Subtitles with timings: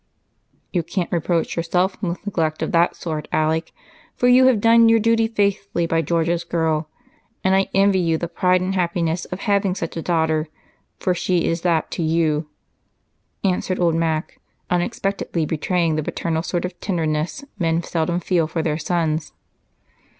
[0.73, 3.71] "You can't reproach yourself with neglect of that sort, Alec,
[4.15, 6.89] for you have done your duty faithfully by George's girl,
[7.43, 10.47] and I envy you the pride and happiness of having such a daughter,
[10.99, 12.47] for she is that to you,"
[13.43, 14.41] answered old Mac,
[14.71, 19.33] unexpectedly betraying the paternal sort of tenderness men seldom feel for their sons.